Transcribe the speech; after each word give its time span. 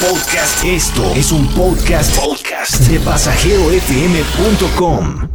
podcast. 0.00 0.64
Esto 0.64 1.12
es 1.14 1.30
un 1.30 1.46
podcast, 1.48 2.16
podcast 2.16 2.76
de 2.88 2.98
pasajerofm.com. 3.00 5.28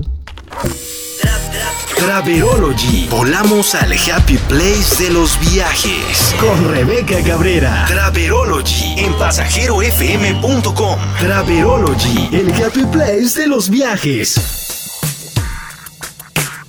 Traverology. 1.96 3.08
Volamos 3.10 3.76
al 3.76 3.94
happy 3.94 4.38
place 4.50 5.04
de 5.04 5.12
los 5.12 5.40
viajes. 5.40 6.36
Con 6.40 6.72
Rebeca 6.72 7.22
Cabrera. 7.24 7.86
Traverology 7.88 8.96
en 8.98 9.14
pasajerofm.com. 9.16 11.00
Traverology, 11.20 12.30
el 12.32 12.52
happy 12.52 12.86
place 12.86 13.40
de 13.40 13.46
los 13.48 13.70
viajes. 13.70 14.65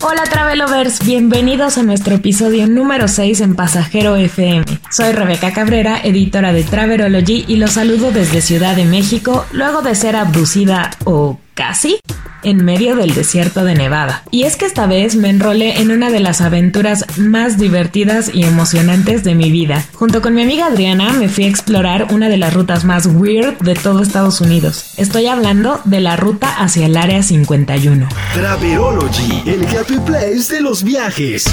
Hola 0.09 0.23
Travelovers, 0.23 1.05
bienvenidos 1.05 1.79
a 1.79 1.83
nuestro 1.83 2.15
episodio 2.15 2.69
número 2.69 3.09
6 3.09 3.41
en 3.41 3.57
Pasajero 3.57 4.15
FM. 4.15 4.65
Soy 4.89 5.11
Rebeca 5.11 5.53
Cabrera, 5.53 5.99
editora 6.01 6.53
de 6.53 6.63
Traverology 6.63 7.45
y 7.49 7.57
los 7.57 7.73
saludo 7.73 8.13
desde 8.13 8.41
Ciudad 8.41 8.77
de 8.77 8.85
México 8.85 9.45
luego 9.51 9.83
de 9.83 9.97
ser 9.97 10.15
abducida 10.15 10.93
o 11.07 11.41
casi 11.55 11.99
en 12.43 12.65
medio 12.65 12.97
del 12.97 13.15
desierto 13.15 13.65
de 13.65 13.75
Nevada. 13.75 14.23
Y 14.31 14.45
es 14.45 14.57
que 14.57 14.67
esta 14.67 14.87
vez 14.87 15.17
me 15.17 15.31
enrolé 15.31 15.81
en 15.81 15.91
una 15.91 16.11
de 16.11 16.21
las 16.21 16.41
aventuras 16.41 17.05
más 17.19 17.59
divertidas 17.59 18.31
y 18.33 18.45
emocionantes 18.45 19.25
de 19.25 19.35
mi 19.35 19.51
vida. 19.51 19.85
Junto 19.95 20.23
con 20.23 20.35
mi 20.35 20.43
amiga 20.43 20.67
Adriana 20.67 21.13
me 21.13 21.29
fui 21.29 21.45
a 21.45 21.49
explorar 21.49 22.09
una 22.13 22.29
de 22.29 22.37
las 22.37 22.55
rutas 22.55 22.85
más 22.85 23.07
weird 23.07 23.59
de 23.59 23.75
todo 23.75 24.03
Estados 24.03 24.41
Unidos. 24.41 24.93
Estoy 24.97 25.27
hablando 25.27 25.81
de 25.85 26.01
la 26.01 26.17
ruta 26.17 26.49
hacia 26.57 26.87
el 26.87 26.97
área 26.97 27.23
51. 27.23 28.09
Traverology, 28.35 29.43
el 29.47 29.65
happy 29.67 29.99
place 30.07 30.55
de 30.55 30.61
los 30.61 30.83
viajes. 30.83 31.45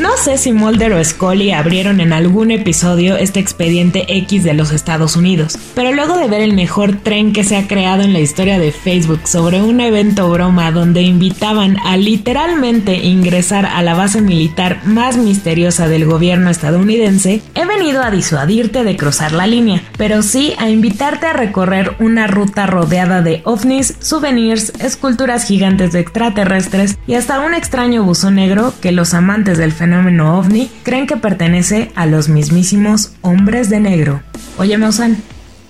No 0.00 0.16
sé 0.16 0.38
si 0.38 0.54
Mulder 0.54 0.94
o 0.94 1.04
Scully 1.04 1.50
abrieron 1.50 2.00
en 2.00 2.14
algún 2.14 2.50
episodio 2.50 3.18
este 3.18 3.38
expediente 3.38 4.06
X 4.08 4.44
de 4.44 4.54
los 4.54 4.72
Estados 4.72 5.14
Unidos, 5.14 5.58
pero 5.74 5.92
luego 5.92 6.16
de 6.16 6.26
ver 6.26 6.40
el 6.40 6.54
mejor 6.54 6.96
tren 7.02 7.34
que 7.34 7.44
se 7.44 7.58
ha 7.58 7.68
creado 7.68 8.02
en 8.02 8.14
la 8.14 8.20
historia 8.20 8.58
de 8.58 8.72
Facebook 8.72 9.28
sobre 9.28 9.60
un 9.60 9.78
evento 9.78 10.30
broma 10.30 10.72
donde 10.72 11.02
invitaban 11.02 11.76
a 11.84 11.98
literalmente 11.98 12.94
ingresar 12.94 13.66
a 13.66 13.82
la 13.82 13.92
base 13.92 14.22
militar 14.22 14.80
más 14.86 15.18
misteriosa 15.18 15.86
del 15.86 16.06
gobierno 16.06 16.48
estadounidense, 16.48 17.42
he 17.54 17.66
venido 17.66 18.02
a 18.02 18.10
disuadirte 18.10 18.84
de 18.84 18.96
cruzar 18.96 19.32
la 19.32 19.46
línea, 19.46 19.82
pero 19.98 20.22
sí 20.22 20.54
a 20.56 20.70
invitarte 20.70 21.26
a 21.26 21.34
recorrer 21.34 21.96
una 21.98 22.26
ruta 22.26 22.66
rodeada 22.66 23.20
de 23.20 23.42
ovnis, 23.44 23.96
souvenirs, 24.00 24.72
esculturas 24.80 25.44
gigantes 25.44 25.92
de 25.92 26.00
extraterrestres 26.00 26.96
y 27.06 27.16
hasta 27.16 27.40
un 27.40 27.52
extraño 27.52 28.02
buzón 28.02 28.36
negro 28.36 28.72
que 28.80 28.92
los 28.92 29.12
amantes 29.12 29.58
del 29.58 29.72
fenómeno 29.72 29.89
fenómeno 29.90 30.38
ovni 30.38 30.70
creen 30.84 31.08
que 31.08 31.16
pertenece 31.16 31.90
a 31.96 32.06
los 32.06 32.28
mismísimos 32.28 33.12
hombres 33.22 33.70
de 33.70 33.80
negro. 33.80 34.22
Oye, 34.56 34.78
Mausan, 34.78 35.16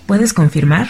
¿puedes 0.07 0.35
confirmar? 0.35 0.89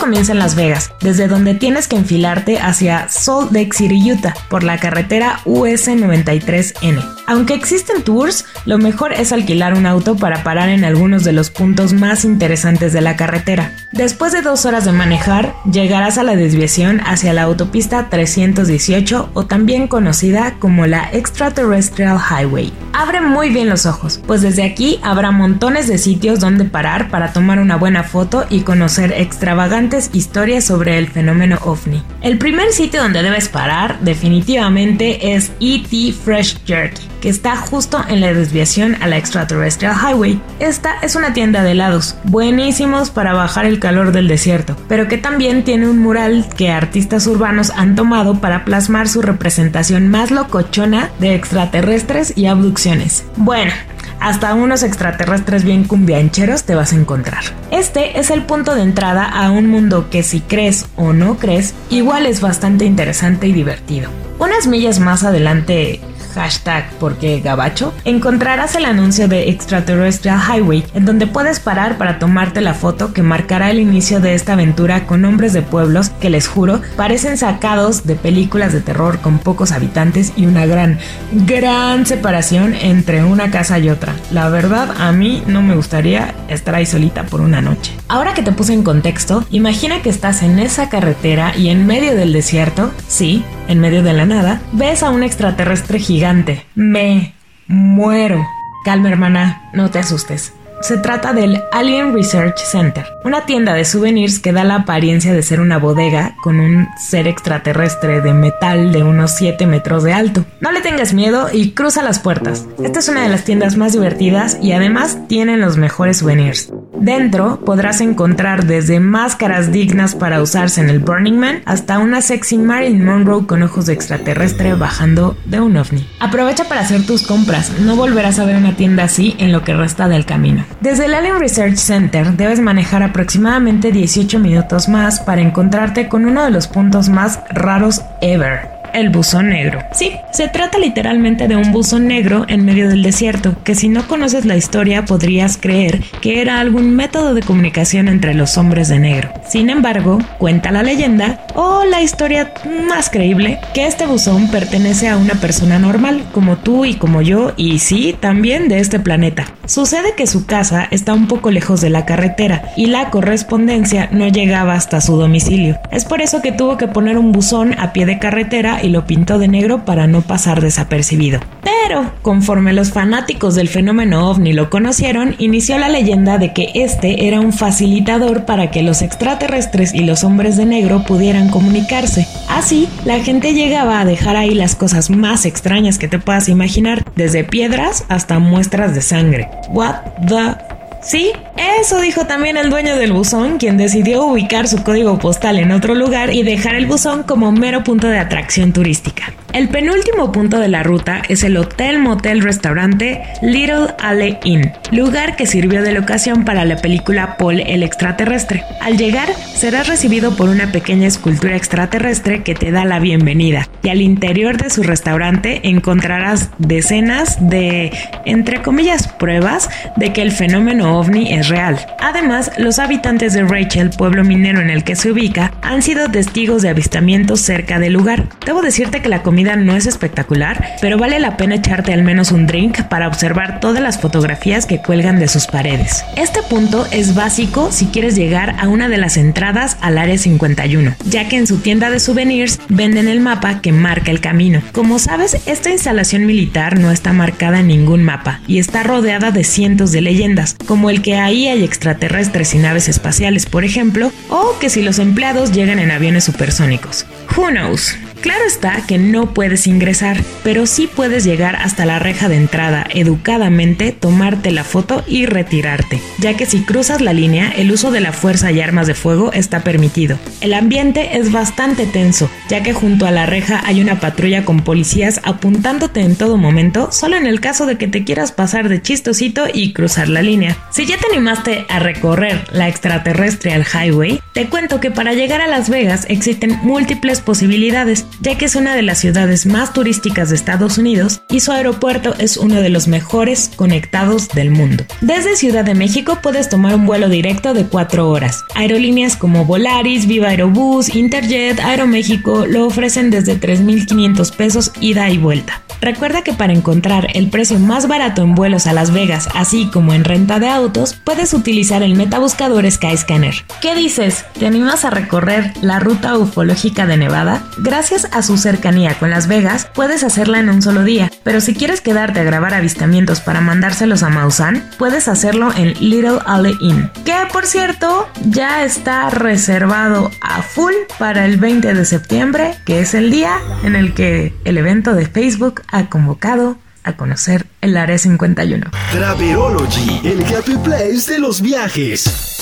Comienza 0.00 0.32
en 0.32 0.38
Las 0.38 0.54
Vegas, 0.54 0.94
desde 1.02 1.28
donde 1.28 1.52
tienes 1.52 1.86
que 1.86 1.96
enfilarte 1.96 2.58
hacia 2.58 3.10
Salt 3.10 3.52
Lake 3.52 3.76
City, 3.76 4.10
Utah, 4.10 4.34
por 4.48 4.62
la 4.62 4.78
carretera 4.78 5.40
US 5.44 5.88
93N. 5.88 7.04
Aunque 7.26 7.52
existen 7.52 8.02
tours, 8.02 8.46
lo 8.64 8.78
mejor 8.78 9.12
es 9.12 9.30
alquilar 9.30 9.74
un 9.74 9.84
auto 9.84 10.16
para 10.16 10.42
parar 10.42 10.70
en 10.70 10.86
algunos 10.86 11.22
de 11.22 11.32
los 11.32 11.50
puntos 11.50 11.92
más 11.92 12.24
interesantes 12.24 12.94
de 12.94 13.02
la 13.02 13.16
carretera. 13.16 13.74
Después 13.92 14.32
de 14.32 14.40
dos 14.40 14.64
horas 14.64 14.86
de 14.86 14.92
manejar, 14.92 15.54
llegarás 15.70 16.16
a 16.16 16.22
la 16.22 16.34
desviación 16.34 17.00
hacia 17.04 17.34
la 17.34 17.42
autopista 17.42 18.08
318 18.08 19.30
o 19.34 19.46
también 19.46 19.86
conocida 19.86 20.54
como 20.58 20.86
la 20.86 21.10
Extraterrestrial 21.12 22.18
Highway. 22.18 22.72
Abre 22.94 23.20
muy 23.20 23.50
bien 23.50 23.68
los 23.68 23.84
ojos, 23.84 24.20
pues 24.26 24.40
desde 24.40 24.64
aquí 24.64 24.98
habrá 25.02 25.30
montones 25.30 25.88
de 25.88 25.98
sitios 25.98 26.40
donde 26.40 26.64
parar 26.64 27.10
para 27.10 27.32
tomar 27.32 27.58
una 27.58 27.76
buena 27.76 28.02
foto 28.02 28.46
y 28.48 28.60
conocer 28.60 29.12
extravagantes 29.12 29.89
historias 30.12 30.64
sobre 30.64 30.98
el 30.98 31.08
fenómeno 31.08 31.58
ovni. 31.62 32.02
El 32.22 32.38
primer 32.38 32.72
sitio 32.72 33.02
donde 33.02 33.22
debes 33.22 33.48
parar 33.48 33.98
definitivamente 34.00 35.34
es 35.34 35.52
ET 35.60 36.14
Fresh 36.14 36.64
Jerky 36.64 37.10
que 37.20 37.28
está 37.28 37.56
justo 37.56 38.02
en 38.08 38.20
la 38.20 38.32
desviación 38.32 38.96
a 39.00 39.06
la 39.06 39.18
Extraterrestrial 39.18 39.94
Highway. 39.94 40.40
Esta 40.58 40.94
es 41.02 41.14
una 41.16 41.32
tienda 41.32 41.62
de 41.62 41.72
helados, 41.72 42.16
buenísimos 42.24 43.10
para 43.10 43.34
bajar 43.34 43.66
el 43.66 43.78
calor 43.78 44.12
del 44.12 44.28
desierto, 44.28 44.76
pero 44.88 45.06
que 45.06 45.18
también 45.18 45.62
tiene 45.62 45.88
un 45.88 45.98
mural 45.98 46.46
que 46.56 46.70
artistas 46.70 47.26
urbanos 47.26 47.70
han 47.70 47.94
tomado 47.94 48.40
para 48.40 48.64
plasmar 48.64 49.08
su 49.08 49.22
representación 49.22 50.08
más 50.08 50.30
locochona 50.30 51.10
de 51.18 51.34
extraterrestres 51.34 52.32
y 52.36 52.46
abducciones. 52.46 53.24
Bueno, 53.36 53.72
hasta 54.20 54.54
unos 54.54 54.82
extraterrestres 54.82 55.64
bien 55.64 55.84
cumbiancheros 55.84 56.64
te 56.64 56.74
vas 56.74 56.92
a 56.92 56.96
encontrar. 56.96 57.42
Este 57.70 58.20
es 58.20 58.30
el 58.30 58.44
punto 58.44 58.74
de 58.74 58.82
entrada 58.82 59.24
a 59.24 59.50
un 59.50 59.66
mundo 59.66 60.08
que 60.10 60.22
si 60.22 60.40
crees 60.40 60.86
o 60.96 61.12
no 61.12 61.38
crees, 61.38 61.74
igual 61.88 62.26
es 62.26 62.40
bastante 62.40 62.84
interesante 62.84 63.48
y 63.48 63.52
divertido. 63.52 64.10
Unas 64.38 64.66
millas 64.66 65.00
más 65.00 65.24
adelante 65.24 66.00
hashtag 66.34 66.90
porque 66.98 67.40
gabacho, 67.40 67.92
encontrarás 68.04 68.74
el 68.74 68.84
anuncio 68.84 69.28
de 69.28 69.50
Extraterrestrial 69.50 70.40
Highway, 70.40 70.84
en 70.94 71.04
donde 71.04 71.26
puedes 71.26 71.60
parar 71.60 71.98
para 71.98 72.18
tomarte 72.18 72.60
la 72.60 72.74
foto 72.74 73.12
que 73.12 73.22
marcará 73.22 73.70
el 73.70 73.78
inicio 73.78 74.20
de 74.20 74.34
esta 74.34 74.54
aventura 74.54 75.06
con 75.06 75.22
nombres 75.22 75.52
de 75.52 75.62
pueblos 75.62 76.10
que 76.20 76.30
les 76.30 76.48
juro 76.48 76.80
parecen 76.96 77.38
sacados 77.38 78.06
de 78.06 78.16
películas 78.16 78.72
de 78.72 78.80
terror 78.80 79.20
con 79.20 79.38
pocos 79.38 79.72
habitantes 79.72 80.32
y 80.36 80.46
una 80.46 80.66
gran, 80.66 80.98
gran 81.46 82.06
separación 82.06 82.74
entre 82.74 83.24
una 83.24 83.50
casa 83.50 83.78
y 83.78 83.88
otra. 83.88 84.14
La 84.30 84.48
verdad, 84.48 84.94
a 84.98 85.12
mí 85.12 85.42
no 85.46 85.62
me 85.62 85.74
gustaría 85.74 86.34
estar 86.48 86.74
ahí 86.74 86.86
solita 86.86 87.24
por 87.24 87.40
una 87.40 87.60
noche. 87.60 87.92
Ahora 88.08 88.34
que 88.34 88.42
te 88.42 88.52
puse 88.52 88.72
en 88.72 88.82
contexto, 88.82 89.44
imagina 89.50 90.02
que 90.02 90.10
estás 90.10 90.42
en 90.42 90.58
esa 90.58 90.88
carretera 90.88 91.56
y 91.56 91.68
en 91.68 91.86
medio 91.86 92.14
del 92.14 92.32
desierto, 92.32 92.90
sí, 93.08 93.44
en 93.70 93.78
medio 93.78 94.02
de 94.02 94.12
la 94.12 94.26
nada, 94.26 94.60
ves 94.72 95.04
a 95.04 95.10
un 95.10 95.22
extraterrestre 95.22 96.00
gigante. 96.00 96.66
Me 96.74 97.34
muero. 97.68 98.44
Calma 98.84 99.10
hermana, 99.10 99.70
no 99.72 99.90
te 99.90 100.00
asustes. 100.00 100.52
Se 100.80 100.96
trata 100.96 101.32
del 101.34 101.62
Alien 101.72 102.14
Research 102.14 102.58
Center, 102.58 103.04
una 103.22 103.44
tienda 103.44 103.74
de 103.74 103.84
souvenirs 103.84 104.38
que 104.40 104.52
da 104.52 104.64
la 104.64 104.76
apariencia 104.76 105.32
de 105.32 105.42
ser 105.42 105.60
una 105.60 105.78
bodega 105.78 106.34
con 106.42 106.58
un 106.58 106.88
ser 106.98 107.28
extraterrestre 107.28 108.22
de 108.22 108.32
metal 108.32 108.90
de 108.90 109.02
unos 109.02 109.36
7 109.36 109.66
metros 109.66 110.02
de 110.02 110.14
alto. 110.14 110.44
No 110.60 110.72
le 110.72 110.80
tengas 110.80 111.12
miedo 111.12 111.48
y 111.52 111.72
cruza 111.72 112.02
las 112.02 112.18
puertas. 112.18 112.66
Esta 112.82 112.98
es 112.98 113.08
una 113.08 113.22
de 113.22 113.28
las 113.28 113.44
tiendas 113.44 113.76
más 113.76 113.92
divertidas 113.92 114.58
y 114.60 114.72
además 114.72 115.18
tienen 115.28 115.60
los 115.60 115.76
mejores 115.76 116.16
souvenirs. 116.16 116.72
Dentro 116.98 117.60
podrás 117.64 118.00
encontrar 118.00 118.66
desde 118.66 119.00
máscaras 119.00 119.72
dignas 119.72 120.14
para 120.14 120.42
usarse 120.42 120.80
en 120.80 120.90
el 120.90 120.98
Burning 120.98 121.38
Man 121.38 121.62
hasta 121.64 121.98
una 121.98 122.20
sexy 122.20 122.58
Marilyn 122.58 123.04
Monroe 123.04 123.46
con 123.46 123.62
ojos 123.62 123.86
de 123.86 123.92
extraterrestre 123.92 124.74
bajando 124.74 125.36
de 125.44 125.60
un 125.60 125.76
ovni. 125.76 126.06
Aprovecha 126.20 126.64
para 126.64 126.82
hacer 126.82 127.06
tus 127.06 127.26
compras, 127.26 127.72
no 127.80 127.96
volverás 127.96 128.38
a 128.38 128.44
ver 128.44 128.56
una 128.56 128.76
tienda 128.76 129.04
así 129.04 129.36
en 129.38 129.52
lo 129.52 129.62
que 129.62 129.74
resta 129.74 130.08
del 130.08 130.26
camino. 130.26 130.64
Desde 130.80 131.06
el 131.06 131.14
Alien 131.14 131.38
Research 131.38 131.76
Center 131.76 132.36
debes 132.36 132.60
manejar 132.60 133.02
aproximadamente 133.02 133.92
18 133.92 134.38
minutos 134.38 134.88
más 134.88 135.20
para 135.20 135.40
encontrarte 135.40 136.08
con 136.08 136.24
uno 136.24 136.44
de 136.44 136.50
los 136.50 136.68
puntos 136.68 137.08
más 137.08 137.40
raros 137.50 138.02
ever 138.20 138.79
el 138.94 139.10
buzón 139.10 139.50
negro. 139.50 139.82
Sí, 139.92 140.12
se 140.32 140.48
trata 140.48 140.78
literalmente 140.78 141.48
de 141.48 141.56
un 141.56 141.72
buzón 141.72 142.06
negro 142.06 142.44
en 142.48 142.64
medio 142.64 142.88
del 142.88 143.02
desierto, 143.02 143.56
que 143.64 143.74
si 143.74 143.88
no 143.88 144.06
conoces 144.06 144.44
la 144.44 144.56
historia 144.56 145.04
podrías 145.04 145.56
creer 145.56 146.00
que 146.20 146.40
era 146.40 146.60
algún 146.60 146.94
método 146.94 147.34
de 147.34 147.42
comunicación 147.42 148.08
entre 148.08 148.34
los 148.34 148.56
hombres 148.58 148.88
de 148.88 148.98
negro. 148.98 149.32
Sin 149.48 149.70
embargo, 149.70 150.18
cuenta 150.38 150.70
la 150.70 150.82
leyenda, 150.82 151.40
o 151.54 151.84
la 151.84 152.02
historia 152.02 152.52
más 152.88 153.10
creíble, 153.10 153.58
que 153.74 153.86
este 153.86 154.06
buzón 154.06 154.48
pertenece 154.48 155.08
a 155.08 155.16
una 155.16 155.34
persona 155.34 155.78
normal, 155.78 156.24
como 156.32 156.56
tú 156.56 156.84
y 156.84 156.94
como 156.94 157.22
yo, 157.22 157.52
y 157.56 157.78
sí, 157.78 158.16
también 158.18 158.68
de 158.68 158.78
este 158.78 159.00
planeta. 159.00 159.46
Sucede 159.66 160.14
que 160.16 160.26
su 160.26 160.46
casa 160.46 160.88
está 160.90 161.14
un 161.14 161.28
poco 161.28 161.50
lejos 161.50 161.80
de 161.80 161.90
la 161.90 162.04
carretera 162.04 162.72
y 162.76 162.86
la 162.86 163.10
correspondencia 163.10 164.08
no 164.10 164.28
llegaba 164.28 164.74
hasta 164.74 165.00
su 165.00 165.16
domicilio. 165.16 165.78
Es 165.90 166.04
por 166.04 166.20
eso 166.20 166.42
que 166.42 166.52
tuvo 166.52 166.76
que 166.76 166.88
poner 166.88 167.18
un 167.18 167.32
buzón 167.32 167.78
a 167.78 167.92
pie 167.92 168.06
de 168.06 168.18
carretera 168.18 168.79
y 168.82 168.88
lo 168.88 169.06
pintó 169.06 169.38
de 169.38 169.48
negro 169.48 169.84
para 169.84 170.06
no 170.06 170.22
pasar 170.22 170.60
desapercibido. 170.60 171.40
Pero, 171.62 172.12
conforme 172.22 172.72
los 172.72 172.92
fanáticos 172.92 173.54
del 173.54 173.68
fenómeno 173.68 174.30
ovni 174.30 174.52
lo 174.52 174.70
conocieron, 174.70 175.34
inició 175.38 175.78
la 175.78 175.88
leyenda 175.88 176.38
de 176.38 176.52
que 176.52 176.70
este 176.74 177.26
era 177.26 177.40
un 177.40 177.52
facilitador 177.52 178.44
para 178.44 178.70
que 178.70 178.82
los 178.82 179.02
extraterrestres 179.02 179.94
y 179.94 180.04
los 180.04 180.24
hombres 180.24 180.56
de 180.56 180.66
negro 180.66 181.04
pudieran 181.04 181.48
comunicarse. 181.48 182.26
Así, 182.48 182.88
la 183.04 183.20
gente 183.20 183.54
llegaba 183.54 184.00
a 184.00 184.04
dejar 184.04 184.36
ahí 184.36 184.54
las 184.54 184.76
cosas 184.76 185.10
más 185.10 185.46
extrañas 185.46 185.98
que 185.98 186.08
te 186.08 186.18
puedas 186.18 186.48
imaginar, 186.48 187.04
desde 187.16 187.44
piedras 187.44 188.04
hasta 188.08 188.38
muestras 188.38 188.94
de 188.94 189.02
sangre. 189.02 189.48
What 189.70 189.96
the 190.26 190.79
Sí, 191.02 191.32
eso 191.56 192.00
dijo 192.00 192.26
también 192.26 192.58
el 192.58 192.68
dueño 192.68 192.94
del 192.96 193.12
buzón, 193.12 193.56
quien 193.56 193.78
decidió 193.78 194.24
ubicar 194.24 194.68
su 194.68 194.82
código 194.82 195.18
postal 195.18 195.58
en 195.58 195.72
otro 195.72 195.94
lugar 195.94 196.34
y 196.34 196.42
dejar 196.42 196.74
el 196.74 196.86
buzón 196.86 197.22
como 197.22 197.52
mero 197.52 197.82
punto 197.82 198.06
de 198.06 198.18
atracción 198.18 198.72
turística. 198.72 199.32
El 199.52 199.68
penúltimo 199.68 200.30
punto 200.30 200.60
de 200.60 200.68
la 200.68 200.84
ruta 200.84 201.22
es 201.28 201.42
el 201.42 201.56
Hotel 201.56 201.98
Motel 201.98 202.40
Restaurante 202.40 203.22
Little 203.42 203.94
Alley 203.98 204.38
Inn, 204.44 204.70
lugar 204.92 205.34
que 205.34 205.46
sirvió 205.46 205.82
de 205.82 205.90
locación 205.90 206.44
para 206.44 206.64
la 206.64 206.76
película 206.76 207.36
Paul 207.36 207.58
el 207.58 207.82
extraterrestre. 207.82 208.62
Al 208.80 208.96
llegar, 208.96 209.28
serás 209.34 209.88
recibido 209.88 210.36
por 210.36 210.48
una 210.48 210.70
pequeña 210.70 211.08
escultura 211.08 211.56
extraterrestre 211.56 212.44
que 212.44 212.54
te 212.54 212.70
da 212.70 212.84
la 212.84 213.00
bienvenida 213.00 213.68
y 213.82 213.88
al 213.88 214.02
interior 214.02 214.56
de 214.56 214.70
su 214.70 214.84
restaurante 214.84 215.68
encontrarás 215.68 216.50
decenas 216.58 217.48
de, 217.48 217.90
entre 218.26 218.62
comillas, 218.62 219.08
pruebas 219.08 219.68
de 219.96 220.12
que 220.12 220.22
el 220.22 220.30
fenómeno 220.30 220.96
ovni 220.96 221.32
es 221.32 221.48
real. 221.48 221.84
Además, 221.98 222.52
los 222.56 222.78
habitantes 222.78 223.32
de 223.32 223.42
Rachel, 223.42 223.90
pueblo 223.90 224.22
minero 224.22 224.60
en 224.60 224.70
el 224.70 224.84
que 224.84 224.94
se 224.94 225.10
ubica, 225.10 225.52
han 225.62 225.82
sido 225.82 226.08
testigos 226.08 226.62
de 226.62 226.68
avistamientos 226.68 227.40
cerca 227.40 227.80
del 227.80 227.94
lugar. 227.94 228.28
Debo 228.46 228.62
decirte 228.62 229.02
que 229.02 229.08
la 229.08 229.22
comida 229.22 229.39
no 229.42 229.76
es 229.76 229.86
espectacular, 229.86 230.76
pero 230.80 230.98
vale 230.98 231.18
la 231.18 231.36
pena 231.36 231.56
echarte 231.56 231.92
al 231.92 232.02
menos 232.02 232.30
un 232.30 232.46
drink 232.46 232.82
para 232.84 233.08
observar 233.08 233.60
todas 233.60 233.82
las 233.82 233.98
fotografías 233.98 234.66
que 234.66 234.78
cuelgan 234.78 235.18
de 235.18 235.28
sus 235.28 235.46
paredes. 235.46 236.04
Este 236.16 236.42
punto 236.42 236.86
es 236.90 237.14
básico 237.14 237.72
si 237.72 237.86
quieres 237.86 238.16
llegar 238.16 238.56
a 238.58 238.68
una 238.68 238.88
de 238.88 238.98
las 238.98 239.16
entradas 239.16 239.76
al 239.80 239.98
área 239.98 240.18
51, 240.18 240.94
ya 241.06 241.28
que 241.28 241.36
en 241.36 241.46
su 241.46 241.58
tienda 241.58 241.90
de 241.90 242.00
souvenirs 242.00 242.60
venden 242.68 243.08
el 243.08 243.20
mapa 243.20 243.60
que 243.60 243.72
marca 243.72 244.10
el 244.10 244.20
camino. 244.20 244.62
Como 244.72 244.98
sabes, 244.98 245.38
esta 245.46 245.70
instalación 245.70 246.26
militar 246.26 246.78
no 246.78 246.90
está 246.90 247.12
marcada 247.12 247.60
en 247.60 247.68
ningún 247.68 248.02
mapa 248.02 248.40
y 248.46 248.58
está 248.58 248.82
rodeada 248.82 249.30
de 249.30 249.44
cientos 249.44 249.92
de 249.92 250.02
leyendas, 250.02 250.56
como 250.66 250.90
el 250.90 251.02
que 251.02 251.16
ahí 251.16 251.48
hay 251.48 251.64
extraterrestres 251.64 252.54
y 252.54 252.58
naves 252.58 252.88
espaciales, 252.88 253.46
por 253.46 253.64
ejemplo, 253.64 254.12
o 254.28 254.58
que 254.60 254.70
si 254.70 254.82
los 254.82 254.98
empleados 254.98 255.52
llegan 255.52 255.78
en 255.78 255.90
aviones 255.90 256.24
supersónicos. 256.24 257.06
Who 257.36 257.48
knows? 257.50 257.96
Claro 258.20 258.44
está 258.46 258.84
que 258.86 258.98
no 258.98 259.32
puedes 259.32 259.66
ingresar, 259.66 260.22
pero 260.44 260.66
sí 260.66 260.86
puedes 260.86 261.24
llegar 261.24 261.56
hasta 261.56 261.86
la 261.86 261.98
reja 261.98 262.28
de 262.28 262.36
entrada 262.36 262.86
educadamente, 262.92 263.92
tomarte 263.92 264.50
la 264.50 264.62
foto 264.62 265.02
y 265.06 265.24
retirarte, 265.24 266.00
ya 266.18 266.36
que 266.36 266.44
si 266.44 266.62
cruzas 266.62 267.00
la 267.00 267.14
línea, 267.14 267.50
el 267.50 267.72
uso 267.72 267.90
de 267.90 268.00
la 268.00 268.12
fuerza 268.12 268.52
y 268.52 268.60
armas 268.60 268.86
de 268.86 268.94
fuego 268.94 269.32
está 269.32 269.60
permitido. 269.60 270.18
El 270.42 270.52
ambiente 270.52 271.16
es 271.16 271.32
bastante 271.32 271.86
tenso, 271.86 272.30
ya 272.50 272.62
que 272.62 272.74
junto 272.74 273.06
a 273.06 273.10
la 273.10 273.24
reja 273.24 273.62
hay 273.64 273.80
una 273.80 274.00
patrulla 274.00 274.44
con 274.44 274.60
policías 274.60 275.22
apuntándote 275.24 276.00
en 276.00 276.14
todo 276.14 276.36
momento, 276.36 276.92
solo 276.92 277.16
en 277.16 277.26
el 277.26 277.40
caso 277.40 277.64
de 277.64 277.78
que 277.78 277.88
te 277.88 278.04
quieras 278.04 278.32
pasar 278.32 278.68
de 278.68 278.82
chistosito 278.82 279.46
y 279.52 279.72
cruzar 279.72 280.10
la 280.10 280.20
línea. 280.20 280.58
Si 280.70 280.84
ya 280.84 280.98
te 280.98 281.06
animaste 281.10 281.64
a 281.70 281.78
recorrer 281.78 282.44
la 282.52 282.68
extraterrestre 282.68 283.54
al 283.54 283.64
highway, 283.64 284.20
te 284.34 284.46
cuento 284.48 284.78
que 284.78 284.90
para 284.90 285.14
llegar 285.14 285.40
a 285.40 285.46
Las 285.46 285.70
Vegas 285.70 286.04
existen 286.10 286.58
múltiples 286.62 287.22
posibilidades 287.22 288.04
ya 288.20 288.36
que 288.36 288.44
es 288.44 288.56
una 288.56 288.74
de 288.74 288.82
las 288.82 288.98
ciudades 288.98 289.46
más 289.46 289.72
turísticas 289.72 290.30
de 290.30 290.36
Estados 290.36 290.78
Unidos 290.78 291.22
y 291.30 291.40
su 291.40 291.52
aeropuerto 291.52 292.14
es 292.18 292.36
uno 292.36 292.56
de 292.56 292.68
los 292.68 292.88
mejores 292.88 293.50
conectados 293.54 294.28
del 294.28 294.50
mundo. 294.50 294.84
Desde 295.00 295.36
Ciudad 295.36 295.64
de 295.64 295.74
México 295.74 296.18
puedes 296.22 296.48
tomar 296.48 296.74
un 296.74 296.86
vuelo 296.86 297.08
directo 297.08 297.54
de 297.54 297.66
4 297.66 298.08
horas. 298.08 298.44
Aerolíneas 298.54 299.16
como 299.16 299.44
Volaris, 299.44 300.06
Viva 300.06 300.28
Aerobús, 300.28 300.94
Interjet, 300.94 301.60
Aeroméxico 301.60 302.46
lo 302.46 302.66
ofrecen 302.66 303.10
desde 303.10 303.38
3.500 303.38 304.36
pesos 304.36 304.72
ida 304.80 305.08
y 305.10 305.18
vuelta. 305.18 305.62
Recuerda 305.80 306.22
que 306.22 306.34
para 306.34 306.52
encontrar 306.52 307.08
el 307.14 307.30
precio 307.30 307.58
más 307.58 307.88
barato 307.88 308.22
en 308.22 308.34
vuelos 308.34 308.66
a 308.66 308.74
Las 308.74 308.90
Vegas, 308.90 309.28
así 309.34 309.70
como 309.72 309.94
en 309.94 310.04
renta 310.04 310.38
de 310.38 310.48
autos, 310.48 310.94
puedes 311.04 311.32
utilizar 311.32 311.82
el 311.82 311.94
metabuscador 311.94 312.70
Skyscanner. 312.70 313.34
¿Qué 313.62 313.74
dices? 313.74 314.26
¿Te 314.38 314.46
animas 314.46 314.84
a 314.84 314.90
recorrer 314.90 315.52
la 315.62 315.78
ruta 315.78 316.18
ufológica 316.18 316.86
de 316.86 316.98
Nevada? 316.98 317.44
Gracias 317.58 317.99
a 318.12 318.22
su 318.22 318.38
cercanía 318.38 318.98
con 318.98 319.10
Las 319.10 319.26
Vegas, 319.26 319.68
puedes 319.74 320.04
hacerla 320.04 320.40
en 320.40 320.48
un 320.48 320.62
solo 320.62 320.84
día, 320.84 321.10
pero 321.22 321.40
si 321.40 321.54
quieres 321.54 321.80
quedarte 321.80 322.20
a 322.20 322.24
grabar 322.24 322.54
avistamientos 322.54 323.20
para 323.20 323.40
mandárselos 323.40 324.02
a 324.02 324.08
Maussan, 324.08 324.68
puedes 324.78 325.08
hacerlo 325.08 325.52
en 325.56 325.74
Little 325.80 326.18
Alley 326.26 326.56
Inn, 326.60 326.90
que 327.04 327.16
por 327.32 327.46
cierto 327.46 328.08
ya 328.26 328.64
está 328.64 329.10
reservado 329.10 330.10
a 330.20 330.42
full 330.42 330.74
para 330.98 331.24
el 331.24 331.36
20 331.36 331.74
de 331.74 331.84
septiembre, 331.84 332.54
que 332.64 332.80
es 332.80 332.94
el 332.94 333.10
día 333.10 333.38
en 333.64 333.76
el 333.76 333.94
que 333.94 334.34
el 334.44 334.58
evento 334.58 334.94
de 334.94 335.06
Facebook 335.06 335.62
ha 335.70 335.88
convocado 335.88 336.58
a 336.82 336.96
conocer 336.96 337.46
el 337.60 337.76
Área 337.76 337.98
51. 337.98 338.70
Traverology, 338.92 340.00
el 340.04 340.22
happy 340.24 340.56
place 340.56 341.12
de 341.12 341.18
los 341.18 341.40
viajes. 341.40 342.39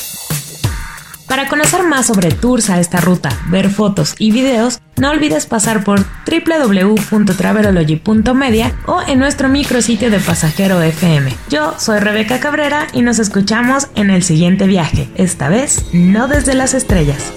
Para 1.29 1.47
conocer 1.47 1.83
más 1.83 2.07
sobre 2.07 2.31
tours 2.31 2.71
a 2.71 2.81
esta 2.81 3.03
ruta, 3.03 3.29
ver 3.49 3.69
fotos 3.69 4.15
y 4.19 4.33
videos, 4.33 4.81
no 4.97 5.11
olvides 5.11 5.45
pasar 5.45 5.85
por 5.85 6.01
www.travelology.media 6.27 8.73
o 8.87 9.03
en 9.07 9.19
nuestro 9.19 9.51
micrositio 9.51 10.11
de 10.11 10.21
Pasajero 10.21 10.81
FM. 10.81 11.31
Yo 11.51 11.75
soy 11.79 11.99
Rebeca 12.01 12.41
Cabrera 12.41 12.87
y 12.95 13.03
nos 13.03 13.19
escuchamos 13.19 13.89
en 13.95 14.09
el 14.09 14.23
siguiente 14.23 14.67
viaje, 14.67 15.11
esta 15.17 15.51
vez 15.51 15.85
no 15.93 16.29
desde 16.29 16.55
las 16.55 16.73
estrellas. 16.73 17.31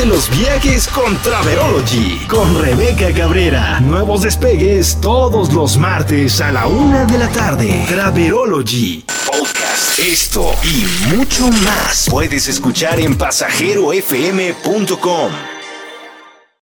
De 0.00 0.06
los 0.06 0.30
viajes 0.30 0.88
con 0.88 1.14
Traverology. 1.18 2.26
Con 2.26 2.58
Rebeca 2.62 3.12
Cabrera. 3.12 3.80
Nuevos 3.80 4.22
despegues 4.22 4.98
todos 4.98 5.52
los 5.52 5.76
martes 5.76 6.40
a 6.40 6.50
la 6.50 6.66
una 6.66 7.04
de 7.04 7.18
la 7.18 7.28
tarde. 7.28 7.84
Traverology. 7.86 9.04
Podcast. 9.26 9.98
Esto 9.98 10.54
y 10.62 10.86
mucho 11.14 11.48
más 11.64 12.06
puedes 12.10 12.48
escuchar 12.48 12.98
en 12.98 13.18
pasajerofm.com. 13.18 15.59